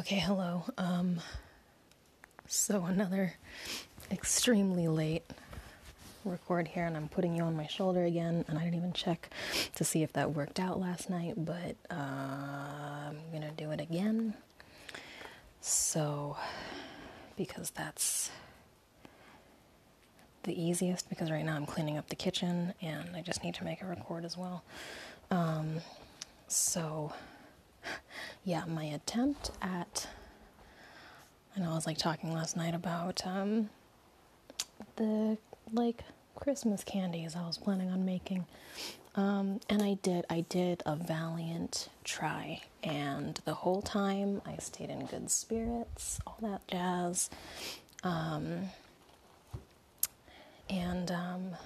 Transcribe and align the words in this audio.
Okay, 0.00 0.16
hello. 0.18 0.64
Um, 0.78 1.20
so 2.46 2.86
another 2.86 3.34
extremely 4.10 4.88
late 4.88 5.24
record 6.24 6.68
here, 6.68 6.86
and 6.86 6.96
I'm 6.96 7.10
putting 7.10 7.36
you 7.36 7.42
on 7.42 7.54
my 7.54 7.66
shoulder 7.66 8.04
again, 8.04 8.46
and 8.48 8.58
I 8.58 8.64
didn't 8.64 8.78
even 8.78 8.94
check 8.94 9.28
to 9.74 9.84
see 9.84 10.02
if 10.02 10.10
that 10.14 10.32
worked 10.32 10.58
out 10.58 10.80
last 10.80 11.10
night, 11.10 11.34
but 11.36 11.76
uh, 11.90 13.10
I'm 13.10 13.18
gonna 13.30 13.52
do 13.54 13.72
it 13.72 13.80
again. 13.82 14.32
So, 15.60 16.38
because 17.36 17.68
that's 17.68 18.30
the 20.44 20.58
easiest, 20.58 21.10
because 21.10 21.30
right 21.30 21.44
now 21.44 21.56
I'm 21.56 21.66
cleaning 21.66 21.98
up 21.98 22.08
the 22.08 22.16
kitchen 22.16 22.72
and 22.80 23.14
I 23.14 23.20
just 23.20 23.44
need 23.44 23.54
to 23.56 23.64
make 23.64 23.82
a 23.82 23.86
record 23.86 24.24
as 24.24 24.34
well. 24.34 24.64
Um, 25.30 25.82
so, 26.48 27.12
yeah, 28.44 28.64
my 28.66 28.84
attempt 28.84 29.50
at 29.62 30.08
I 31.56 31.60
know 31.60 31.72
I 31.72 31.74
was 31.74 31.86
like 31.86 31.98
talking 31.98 32.32
last 32.32 32.56
night 32.56 32.74
about 32.74 33.26
um, 33.26 33.70
the 34.96 35.36
like 35.72 36.04
Christmas 36.36 36.84
candies 36.84 37.34
I 37.36 37.46
was 37.46 37.58
planning 37.58 37.90
on 37.90 38.04
making. 38.04 38.46
Um, 39.16 39.60
and 39.68 39.82
I 39.82 39.94
did, 39.94 40.24
I 40.30 40.42
did 40.48 40.82
a 40.86 40.94
valiant 40.94 41.88
try, 42.04 42.62
and 42.84 43.40
the 43.44 43.54
whole 43.54 43.82
time 43.82 44.40
I 44.46 44.56
stayed 44.58 44.88
in 44.88 45.06
good 45.06 45.30
spirits, 45.30 46.20
all 46.26 46.38
that 46.42 46.66
jazz. 46.68 47.28
Um, 48.04 48.70
and 50.68 51.10
um, 51.10 51.56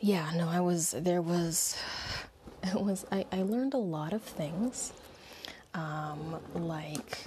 yeah, 0.00 0.30
no, 0.34 0.48
I 0.48 0.60
was, 0.60 0.92
there 0.92 1.20
was, 1.20 1.76
it 2.62 2.74
was, 2.80 3.04
I, 3.12 3.26
I 3.32 3.42
learned 3.42 3.74
a 3.74 3.78
lot 3.78 4.12
of 4.12 4.22
things, 4.22 4.92
um, 5.74 6.40
like 6.54 7.18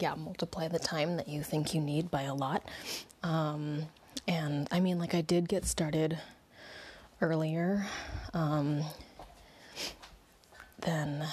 yeah, 0.00 0.14
multiply 0.14 0.68
the 0.68 0.78
time 0.78 1.16
that 1.16 1.28
you 1.28 1.42
think 1.42 1.74
you 1.74 1.80
need 1.80 2.10
by 2.10 2.22
a 2.22 2.34
lot. 2.34 2.62
Um, 3.22 3.86
and 4.26 4.68
I 4.70 4.80
mean, 4.80 4.98
like, 4.98 5.14
I 5.14 5.20
did 5.20 5.48
get 5.48 5.64
started 5.64 6.18
earlier 7.20 7.86
um, 8.34 8.84
than 10.80 11.26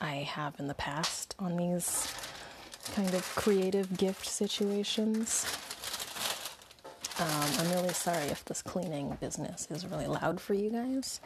I 0.00 0.14
have 0.16 0.58
in 0.58 0.68
the 0.68 0.74
past 0.74 1.34
on 1.38 1.56
these 1.56 2.12
kind 2.94 3.12
of 3.14 3.22
creative 3.34 3.96
gift 3.96 4.26
situations. 4.26 5.46
Um, 7.20 7.50
I'm 7.58 7.70
really 7.70 7.92
sorry 7.92 8.24
if 8.24 8.44
this 8.44 8.60
cleaning 8.60 9.16
business 9.20 9.68
is 9.70 9.86
really 9.86 10.06
loud 10.06 10.40
for 10.40 10.54
you 10.54 10.70
guys, 10.70 11.20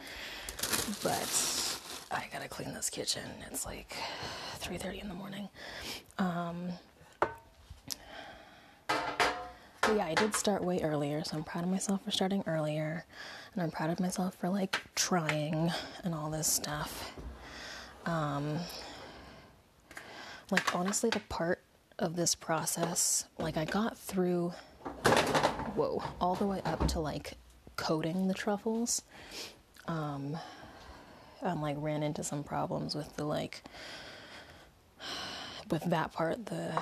but 1.01 1.79
I 2.11 2.25
gotta 2.31 2.47
clean 2.47 2.73
this 2.73 2.89
kitchen. 2.89 3.23
It's 3.49 3.65
like 3.65 3.95
3:30 4.59 5.01
in 5.01 5.07
the 5.07 5.15
morning. 5.15 5.49
Um, 6.19 6.73
yeah, 9.95 10.05
I 10.05 10.13
did 10.13 10.35
start 10.35 10.63
way 10.63 10.79
earlier, 10.81 11.23
so 11.23 11.37
I'm 11.37 11.43
proud 11.43 11.63
of 11.63 11.69
myself 11.71 12.03
for 12.03 12.11
starting 12.11 12.43
earlier, 12.45 13.05
and 13.53 13.63
I'm 13.63 13.71
proud 13.71 13.89
of 13.89 13.99
myself 13.99 14.35
for 14.35 14.49
like 14.49 14.79
trying 14.93 15.71
and 16.03 16.13
all 16.13 16.29
this 16.29 16.47
stuff. 16.47 17.13
Um, 18.05 18.59
like 20.51 20.75
honestly, 20.75 21.09
the 21.09 21.19
part 21.21 21.61
of 21.97 22.15
this 22.15 22.35
process, 22.35 23.25
like 23.39 23.57
I 23.57 23.65
got 23.65 23.97
through, 23.97 24.53
whoa, 25.79 26.03
all 26.19 26.35
the 26.35 26.45
way 26.45 26.61
up 26.65 26.85
to 26.89 26.99
like 26.99 27.37
coating 27.77 28.27
the 28.27 28.33
truffles. 28.33 29.01
Um, 29.87 30.37
like 31.41 31.77
ran 31.79 32.03
into 32.03 32.21
some 32.21 32.43
problems 32.43 32.95
with 32.95 33.15
the 33.15 33.23
like 33.23 33.63
with 35.71 35.85
that 35.85 36.11
part 36.11 36.47
the 36.47 36.73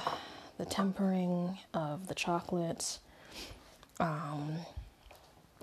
the 0.58 0.66
tempering 0.66 1.60
of 1.76 2.08
the 2.08 2.16
chocolate. 2.16 2.98
Um, 4.00 4.56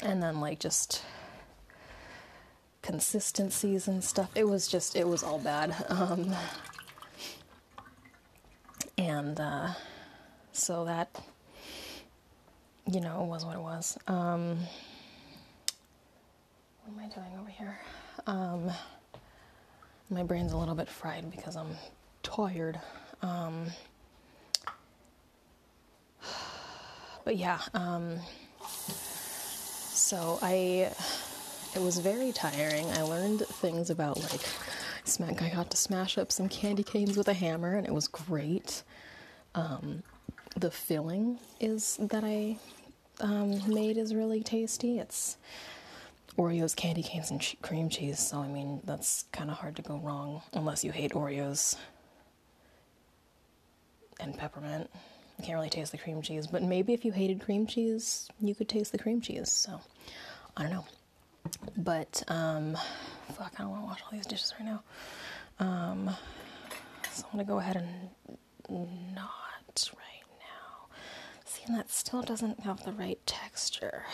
and 0.00 0.22
then 0.22 0.40
like 0.40 0.60
just 0.60 1.02
consistencies 2.82 3.88
and 3.88 4.04
stuff. 4.04 4.30
It 4.36 4.44
was 4.44 4.68
just 4.68 4.94
it 4.94 5.08
was 5.08 5.24
all 5.24 5.40
bad. 5.40 5.74
Um, 5.88 6.32
and 8.96 9.40
uh, 9.40 9.70
so 10.52 10.84
that 10.84 11.20
you 12.90 13.00
know 13.00 13.22
it 13.24 13.28
was 13.28 13.44
what 13.44 13.56
it 13.56 13.60
was 13.60 13.98
um, 14.06 14.58
what 16.84 16.92
am 16.92 16.98
i 16.98 17.14
doing 17.14 17.38
over 17.40 17.50
here 17.50 17.78
um, 18.26 18.70
my 20.10 20.22
brain's 20.22 20.52
a 20.52 20.56
little 20.56 20.74
bit 20.74 20.88
fried 20.88 21.30
because 21.30 21.56
i'm 21.56 21.76
tired 22.22 22.78
um, 23.22 23.66
but 27.24 27.36
yeah, 27.36 27.60
um, 27.72 28.18
so 28.68 30.38
I, 30.42 30.90
it 31.74 31.80
was 31.80 31.98
very 31.98 32.32
tiring. 32.32 32.90
I 32.92 33.02
learned 33.02 33.40
things 33.46 33.88
about 33.90 34.20
like, 34.20 34.42
smack, 35.04 35.42
I 35.42 35.48
got 35.48 35.70
to 35.70 35.76
smash 35.76 36.18
up 36.18 36.30
some 36.30 36.48
candy 36.48 36.82
canes 36.82 37.16
with 37.16 37.28
a 37.28 37.32
hammer 37.32 37.74
and 37.76 37.86
it 37.86 37.94
was 37.94 38.08
great. 38.08 38.82
Um, 39.54 40.02
the 40.56 40.70
filling 40.70 41.38
is 41.60 41.96
that 42.00 42.24
I 42.24 42.56
um, 43.20 43.60
made 43.72 43.96
is 43.96 44.14
really 44.14 44.42
tasty. 44.42 44.98
It's 44.98 45.36
Oreos, 46.38 46.74
candy 46.74 47.02
canes, 47.02 47.30
and 47.30 47.54
cream 47.62 47.88
cheese. 47.88 48.18
So 48.18 48.38
I 48.38 48.48
mean, 48.48 48.80
that's 48.84 49.24
kind 49.32 49.50
of 49.50 49.56
hard 49.58 49.76
to 49.76 49.82
go 49.82 49.98
wrong 49.98 50.42
unless 50.52 50.84
you 50.84 50.92
hate 50.92 51.12
Oreos 51.12 51.76
and 54.20 54.36
peppermint. 54.36 54.90
I 55.38 55.42
can't 55.42 55.56
really 55.56 55.70
taste 55.70 55.92
the 55.92 55.98
cream 55.98 56.22
cheese, 56.22 56.46
but 56.46 56.62
maybe 56.62 56.92
if 56.92 57.04
you 57.04 57.12
hated 57.12 57.40
cream 57.40 57.66
cheese, 57.66 58.28
you 58.40 58.54
could 58.54 58.68
taste 58.68 58.92
the 58.92 58.98
cream 58.98 59.20
cheese. 59.20 59.50
So 59.50 59.80
I 60.56 60.62
don't 60.62 60.72
know. 60.72 60.86
But 61.76 62.22
um, 62.28 62.76
fuck, 63.34 63.52
I 63.58 63.62
don't 63.62 63.70
want 63.70 63.82
to 63.82 63.86
wash 63.86 64.02
all 64.02 64.10
these 64.12 64.26
dishes 64.26 64.54
right 64.58 64.66
now. 64.66 64.82
Um, 65.58 66.10
so 67.12 67.24
I'm 67.26 67.32
gonna 67.32 67.44
go 67.44 67.58
ahead 67.58 67.76
and 67.76 69.14
not 69.14 69.90
right 69.96 70.23
and 71.66 71.76
that 71.76 71.90
still 71.90 72.22
doesn't 72.22 72.60
have 72.60 72.84
the 72.84 72.92
right 72.92 73.18
texture. 73.26 74.04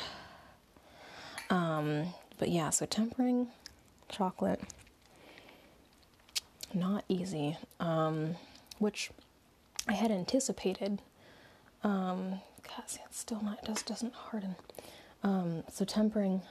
Um, 1.49 2.15
but 2.39 2.49
yeah, 2.49 2.71
so 2.71 2.87
tempering 2.87 3.49
chocolate, 4.09 4.61
not 6.73 7.05
easy. 7.09 7.59
Um, 7.81 8.37
which 8.81 9.11
I 9.87 9.93
had 9.93 10.11
anticipated. 10.11 11.01
Um, 11.85 12.41
God, 12.67 12.89
see, 12.89 13.01
it's 13.07 13.19
still 13.19 13.43
not. 13.43 13.59
It 13.63 13.67
just 13.67 13.87
doesn't 13.87 14.15
harden. 14.15 14.57
Um, 15.23 15.63
so 15.71 15.85
tempering 15.85 16.43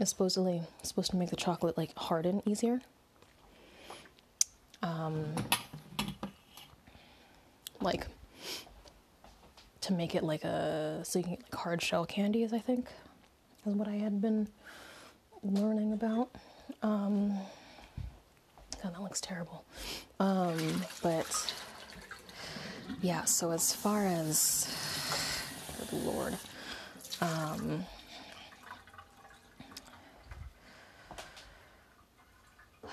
is 0.00 0.10
supposedly 0.10 0.62
supposed 0.82 1.10
to 1.12 1.16
make 1.16 1.30
the 1.30 1.36
chocolate 1.36 1.78
like 1.78 1.96
harden 1.96 2.42
easier. 2.44 2.80
Um, 4.82 5.34
like 7.80 8.06
to 9.82 9.92
make 9.92 10.14
it 10.14 10.22
like 10.22 10.44
a 10.44 11.00
so 11.04 11.18
you 11.18 11.24
can 11.24 11.34
get 11.34 11.42
like 11.42 11.54
hard 11.54 11.82
shell 11.82 12.04
candies. 12.04 12.52
I 12.52 12.58
think 12.58 12.88
is 13.66 13.74
what 13.74 13.88
I 13.88 13.96
had 13.96 14.20
been 14.20 14.48
learning 15.42 15.92
about. 15.92 16.30
Um, 16.82 17.30
God, 18.82 18.94
that 18.94 19.02
looks 19.02 19.20
terrible. 19.20 19.64
Um, 20.18 20.82
but 21.02 21.54
yeah, 23.02 23.24
so 23.24 23.50
as 23.50 23.74
far 23.74 24.06
as, 24.06 24.66
good 25.90 25.92
lord, 26.04 26.36
um, 27.20 27.84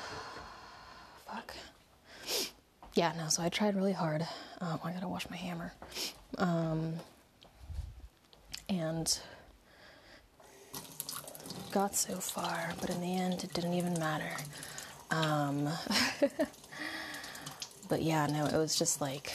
fuck. 1.25 1.55
Yeah, 2.93 3.13
no, 3.17 3.27
so 3.29 3.43
I 3.43 3.49
tried 3.49 3.75
really 3.75 3.93
hard. 3.93 4.27
Um, 4.59 4.79
I 4.83 4.91
gotta 4.91 5.07
wash 5.07 5.29
my 5.29 5.37
hammer. 5.37 5.73
Um, 6.37 6.93
and 8.69 9.19
got 11.71 11.95
so 11.95 12.15
far, 12.15 12.73
but 12.81 12.89
in 12.89 13.01
the 13.01 13.15
end, 13.15 13.43
it 13.43 13.53
didn't 13.53 13.73
even 13.73 13.93
matter. 13.99 14.31
Um, 15.11 15.69
but 17.89 18.01
yeah, 18.01 18.27
no, 18.27 18.45
it 18.45 18.53
was 18.53 18.77
just 18.77 18.99
like 19.01 19.33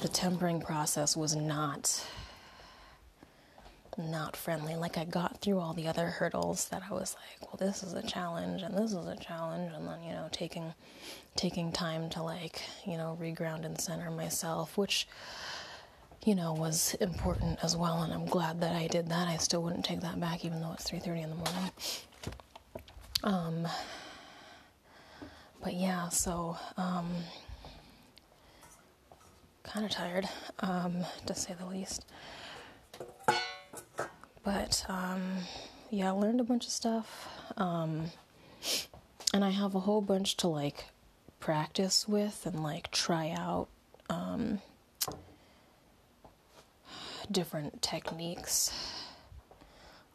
the 0.00 0.08
tempering 0.08 0.60
process 0.60 1.16
was 1.16 1.36
not 1.36 2.06
not 4.08 4.36
friendly. 4.36 4.76
Like 4.76 4.96
I 4.96 5.04
got 5.04 5.40
through 5.40 5.58
all 5.58 5.72
the 5.72 5.88
other 5.88 6.06
hurdles 6.06 6.68
that 6.68 6.82
I 6.88 6.92
was 6.92 7.16
like, 7.16 7.42
well, 7.42 7.56
this 7.58 7.82
is 7.82 7.92
a 7.92 8.02
challenge 8.02 8.62
and 8.62 8.74
this 8.76 8.92
is 8.92 9.06
a 9.06 9.16
challenge, 9.16 9.72
and 9.74 9.86
then 9.86 10.02
you 10.02 10.12
know 10.12 10.28
taking 10.32 10.72
taking 11.36 11.72
time 11.72 12.08
to 12.10 12.22
like 12.22 12.62
you 12.86 12.96
know 12.96 13.18
reground 13.20 13.64
and 13.64 13.80
center 13.80 14.10
myself, 14.10 14.78
which 14.78 15.06
you 16.24 16.34
know 16.34 16.52
was 16.52 16.94
important 17.00 17.58
as 17.62 17.76
well. 17.76 18.02
And 18.02 18.12
I'm 18.12 18.26
glad 18.26 18.60
that 18.60 18.74
I 18.76 18.86
did 18.86 19.08
that. 19.08 19.28
I 19.28 19.36
still 19.36 19.62
wouldn't 19.62 19.84
take 19.84 20.00
that 20.00 20.20
back, 20.20 20.44
even 20.44 20.60
though 20.60 20.72
it's 20.72 20.90
3:30 20.90 21.22
in 21.22 21.30
the 21.30 21.36
morning. 21.36 21.70
Um, 23.22 23.68
but 25.62 25.74
yeah, 25.74 26.08
so 26.08 26.56
um, 26.76 27.10
kind 29.62 29.84
of 29.84 29.92
tired, 29.92 30.28
um, 30.60 31.04
to 31.26 31.34
say 31.34 31.54
the 31.58 31.66
least. 31.66 32.06
But 34.52 34.84
um, 34.88 35.22
yeah, 35.90 36.08
I 36.08 36.10
learned 36.10 36.40
a 36.40 36.44
bunch 36.44 36.66
of 36.66 36.72
stuff, 36.72 37.28
um, 37.56 38.06
and 39.32 39.44
I 39.44 39.50
have 39.50 39.76
a 39.76 39.80
whole 39.80 40.00
bunch 40.00 40.36
to 40.38 40.48
like 40.48 40.86
practice 41.38 42.08
with 42.08 42.44
and 42.46 42.60
like 42.60 42.90
try 42.90 43.30
out 43.30 43.68
um, 44.08 44.60
different 47.30 47.80
techniques 47.80 48.72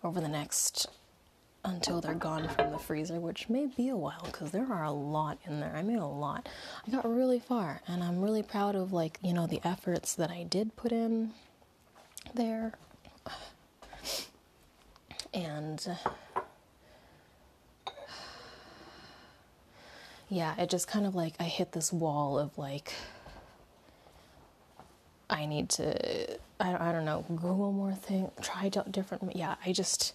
over 0.04 0.20
the 0.20 0.28
next 0.28 0.88
until 1.64 2.02
they're 2.02 2.14
gone 2.14 2.50
from 2.50 2.72
the 2.72 2.78
freezer, 2.78 3.22
which 3.22 3.48
may 3.48 3.68
be 3.68 3.88
a 3.88 3.96
while 3.96 4.24
because 4.26 4.52
there 4.52 4.68
are 4.70 4.84
a 4.84 4.92
lot 4.92 5.38
in 5.46 5.62
there. 5.62 5.74
I 5.74 5.82
made 5.82 6.00
a 6.00 6.06
lot. 6.06 6.50
I 6.86 6.92
got 6.92 7.10
really 7.10 7.40
far, 7.40 7.80
and 7.88 8.04
I'm 8.04 8.22
really 8.22 8.44
proud 8.44 8.76
of 8.76 8.92
like 8.92 9.18
you 9.22 9.32
know 9.32 9.48
the 9.48 9.62
efforts 9.64 10.14
that 10.16 10.30
I 10.30 10.44
did 10.44 10.76
put 10.76 10.92
in 10.92 11.32
there, 12.34 12.74
and 15.36 15.88
yeah, 20.30 20.60
it 20.60 20.70
just 20.70 20.88
kind 20.88 21.06
of 21.06 21.14
like 21.14 21.36
I 21.40 21.44
hit 21.44 21.74
this 21.74 21.94
wall 21.94 22.40
of 22.40 22.58
like. 22.58 22.94
I 25.28 25.48
need 25.48 25.70
to, 25.70 26.38
I, 26.60 26.90
I 26.90 26.92
don't 26.92 27.04
know, 27.04 27.26
Google 27.28 27.72
more 27.72 27.94
things, 27.94 28.30
try 28.44 28.70
different, 28.70 29.36
yeah, 29.36 29.56
I 29.66 29.72
just, 29.72 30.14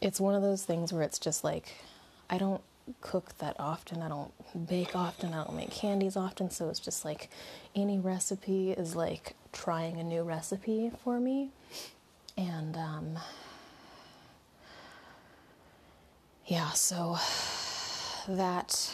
it's 0.00 0.18
one 0.18 0.34
of 0.34 0.40
those 0.40 0.64
things 0.64 0.90
where 0.90 1.02
it's 1.02 1.18
just 1.18 1.44
like 1.44 1.74
I 2.30 2.38
don't 2.38 2.62
cook 3.00 3.36
that 3.38 3.56
often. 3.58 4.02
I 4.02 4.08
don't 4.08 4.32
bake 4.68 4.94
often. 4.94 5.32
I 5.34 5.44
don't 5.44 5.56
make 5.56 5.70
candies 5.70 6.16
often. 6.16 6.50
So 6.50 6.68
it's 6.68 6.80
just 6.80 7.04
like 7.04 7.30
any 7.74 7.98
recipe 7.98 8.72
is 8.72 8.94
like 8.96 9.34
trying 9.52 9.98
a 9.98 10.04
new 10.04 10.22
recipe 10.22 10.90
for 11.02 11.20
me. 11.20 11.50
And 12.36 12.76
um, 12.76 13.18
yeah, 16.48 16.70
so 16.70 17.18
that 18.26 18.90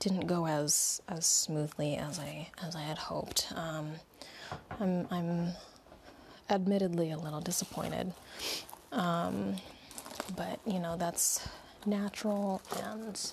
didn't 0.00 0.26
go 0.26 0.46
as 0.46 1.00
as 1.08 1.24
smoothly 1.26 1.96
as 1.96 2.18
I 2.18 2.48
as 2.60 2.74
I 2.74 2.82
had 2.82 2.98
hoped. 2.98 3.52
Um, 3.54 3.92
I'm 4.80 5.06
I'm 5.12 5.52
admittedly 6.50 7.12
a 7.12 7.16
little 7.16 7.40
disappointed. 7.40 8.12
Um, 8.90 9.56
but 10.36 10.58
you 10.66 10.80
know 10.80 10.96
that's 10.96 11.48
natural 11.86 12.60
and 12.82 13.32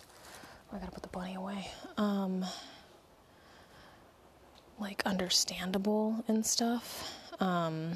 I 0.71 0.77
gotta 0.77 0.91
put 0.91 1.01
the 1.01 1.09
bunny 1.09 1.33
away. 1.35 1.71
Um, 1.97 2.45
like 4.79 5.01
understandable 5.05 6.23
and 6.27 6.45
stuff. 6.45 7.11
Um, 7.39 7.93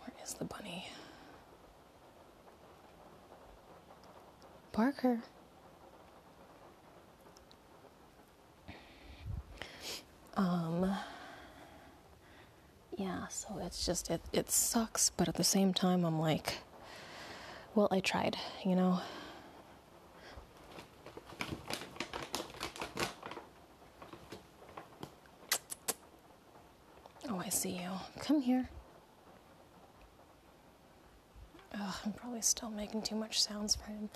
where 0.00 0.12
is 0.22 0.34
the 0.34 0.44
bunny? 0.44 0.86
Parker. 4.74 5.20
Um, 10.36 10.92
yeah, 12.98 13.28
so 13.28 13.58
it's 13.62 13.86
just 13.86 14.10
it 14.10 14.20
it 14.32 14.50
sucks, 14.50 15.10
but 15.10 15.28
at 15.28 15.36
the 15.36 15.44
same 15.44 15.72
time 15.72 16.04
I'm 16.04 16.18
like 16.18 16.54
well, 17.74 17.88
I 17.90 18.00
tried, 18.00 18.36
you 18.64 18.76
know. 18.76 19.00
Oh, 27.28 27.38
I 27.44 27.48
see 27.48 27.70
you. 27.70 27.90
Come 28.20 28.40
here. 28.40 28.68
Oh, 31.76 32.00
I'm 32.04 32.12
probably 32.12 32.42
still 32.42 32.70
making 32.70 33.02
too 33.02 33.16
much 33.16 33.42
sounds 33.42 33.74
for 33.74 33.84
him. 33.90 34.08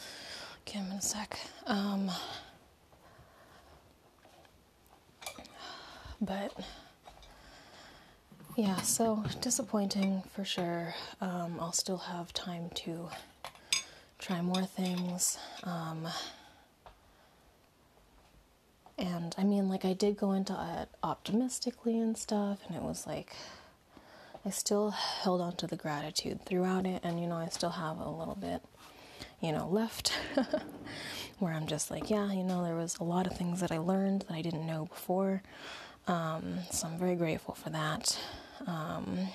Give 0.70 0.82
him 0.82 0.92
a 0.92 1.00
sec. 1.00 1.38
Um, 1.66 2.10
but 6.20 6.52
yeah, 8.54 8.76
so 8.82 9.24
disappointing 9.40 10.22
for 10.34 10.44
sure. 10.44 10.94
Um, 11.22 11.56
I'll 11.58 11.72
still 11.72 11.96
have 11.96 12.34
time 12.34 12.68
to 12.74 13.08
try 14.18 14.42
more 14.42 14.64
things. 14.66 15.38
Um, 15.64 16.06
and 18.98 19.34
I 19.38 19.44
mean, 19.44 19.70
like, 19.70 19.86
I 19.86 19.94
did 19.94 20.18
go 20.18 20.32
into 20.32 20.52
it 20.52 20.90
optimistically 21.02 21.98
and 21.98 22.18
stuff, 22.18 22.58
and 22.66 22.76
it 22.76 22.82
was 22.82 23.06
like, 23.06 23.34
I 24.44 24.50
still 24.50 24.90
held 24.90 25.40
on 25.40 25.56
to 25.56 25.66
the 25.66 25.76
gratitude 25.76 26.44
throughout 26.44 26.84
it, 26.84 27.00
and 27.04 27.18
you 27.20 27.26
know, 27.26 27.36
I 27.36 27.46
still 27.46 27.70
have 27.70 27.98
a 27.98 28.10
little 28.10 28.34
bit, 28.34 28.60
you 29.40 29.52
know, 29.52 29.68
left 29.68 30.12
where 31.38 31.52
I'm 31.52 31.66
just 31.66 31.90
like, 31.90 32.10
yeah, 32.10 32.32
you 32.32 32.42
know, 32.42 32.64
there 32.64 32.74
was 32.74 32.96
a 32.98 33.04
lot 33.04 33.26
of 33.26 33.36
things 33.36 33.60
that 33.60 33.70
I 33.70 33.78
learned 33.78 34.22
that 34.22 34.34
I 34.34 34.42
didn't 34.42 34.66
know 34.66 34.86
before. 34.86 35.42
Um, 36.06 36.58
so 36.70 36.88
I'm 36.88 36.98
very 36.98 37.14
grateful 37.16 37.54
for 37.54 37.70
that. 37.70 38.18
Um, 38.66 39.28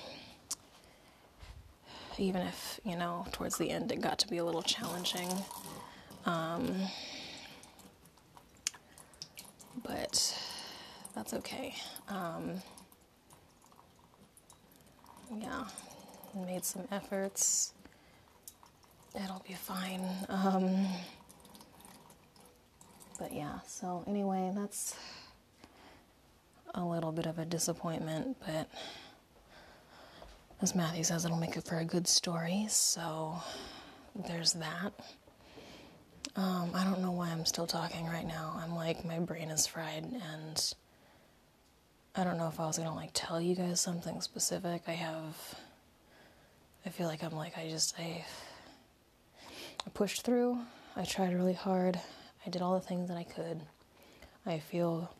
even 2.18 2.42
if, 2.42 2.80
you 2.84 2.96
know, 2.96 3.26
towards 3.32 3.56
the 3.58 3.70
end 3.70 3.90
it 3.90 4.00
got 4.00 4.18
to 4.20 4.28
be 4.28 4.38
a 4.38 4.44
little 4.44 4.62
challenging. 4.62 5.28
Um, 6.26 6.74
but 9.82 10.38
that's 11.14 11.34
okay. 11.34 11.74
Um, 12.08 12.62
yeah, 15.40 15.64
made 16.34 16.64
some 16.64 16.86
efforts. 16.90 17.72
It'll 19.14 19.42
be 19.46 19.54
fine. 19.54 20.04
Um, 20.28 20.86
but 23.18 23.32
yeah, 23.32 23.60
so 23.66 24.02
anyway, 24.08 24.52
that's 24.54 24.96
a 26.74 26.84
little 26.84 27.12
bit 27.12 27.26
of 27.26 27.38
a 27.38 27.44
disappointment, 27.44 28.36
but 28.44 28.68
as 30.60 30.74
Matthew 30.74 31.04
says, 31.04 31.24
it'll 31.24 31.36
make 31.36 31.56
it 31.56 31.64
for 31.64 31.78
a 31.78 31.84
good 31.84 32.08
story. 32.08 32.66
So 32.68 33.36
there's 34.26 34.54
that. 34.54 34.92
Um, 36.36 36.72
I 36.74 36.82
don't 36.82 37.00
know 37.00 37.12
why 37.12 37.28
I'm 37.28 37.44
still 37.44 37.66
talking 37.66 38.06
right 38.06 38.26
now. 38.26 38.58
I'm 38.60 38.74
like, 38.74 39.04
my 39.04 39.20
brain 39.20 39.50
is 39.50 39.66
fried, 39.66 40.04
and 40.04 40.74
I 42.16 42.24
don't 42.24 42.38
know 42.38 42.48
if 42.48 42.58
I 42.58 42.66
was 42.66 42.78
gonna 42.78 42.94
like 42.94 43.10
tell 43.14 43.40
you 43.40 43.54
guys 43.54 43.80
something 43.80 44.20
specific. 44.20 44.82
I 44.88 44.92
have, 44.92 45.54
I 46.84 46.88
feel 46.88 47.06
like 47.06 47.22
I'm 47.22 47.36
like, 47.36 47.56
I 47.56 47.68
just, 47.68 47.94
I, 47.98 48.24
I 49.86 49.90
pushed 49.90 50.22
through. 50.22 50.58
I 50.96 51.04
tried 51.04 51.34
really 51.34 51.52
hard. 51.52 52.00
I 52.46 52.50
did 52.50 52.62
all 52.62 52.74
the 52.74 52.86
things 52.86 53.08
that 53.08 53.16
I 53.16 53.24
could. 53.24 53.60
I 54.46 54.58
feel 54.58 55.10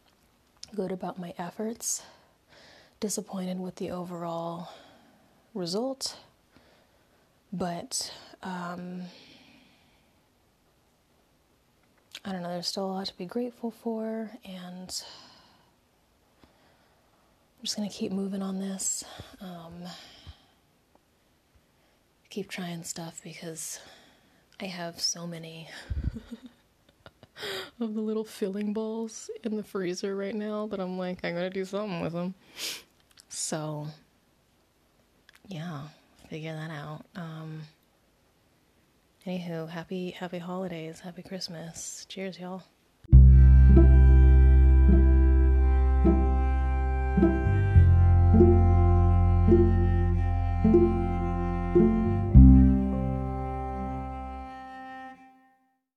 good 0.74 0.92
about 0.92 1.18
my 1.18 1.34
efforts. 1.38 2.02
Disappointed 3.00 3.58
with 3.60 3.76
the 3.76 3.90
overall 3.90 4.70
result, 5.52 6.16
but 7.52 8.12
um, 8.42 9.02
I 12.24 12.32
don't 12.32 12.42
know, 12.42 12.48
there's 12.48 12.68
still 12.68 12.86
a 12.86 12.92
lot 12.92 13.06
to 13.06 13.16
be 13.18 13.26
grateful 13.26 13.70
for, 13.70 14.30
and 14.44 15.02
I'm 16.42 17.62
just 17.62 17.76
going 17.76 17.88
to 17.88 17.94
keep 17.94 18.12
moving 18.12 18.42
on 18.42 18.58
this. 18.58 19.04
Um, 19.40 19.74
keep 22.30 22.48
trying 22.48 22.82
stuff 22.82 23.20
because 23.22 23.78
I 24.64 24.68
have 24.68 24.98
so 24.98 25.26
many 25.26 25.68
of 27.80 27.92
the 27.92 28.00
little 28.00 28.24
filling 28.24 28.72
balls 28.72 29.28
in 29.42 29.58
the 29.58 29.62
freezer 29.62 30.16
right 30.16 30.34
now 30.34 30.66
that 30.68 30.80
I'm 30.80 30.96
like, 30.96 31.22
I'm 31.22 31.34
to 31.34 31.50
do 31.50 31.66
something 31.66 32.00
with 32.00 32.14
them. 32.14 32.34
So 33.28 33.88
yeah, 35.48 35.82
figure 36.30 36.54
that 36.54 36.70
out. 36.70 37.04
Um, 37.14 37.60
anywho, 39.26 39.68
happy 39.68 40.12
happy 40.12 40.38
holidays, 40.38 41.00
happy 41.00 41.22
Christmas. 41.22 42.06
Cheers, 42.08 42.38
y'all. 42.38 42.62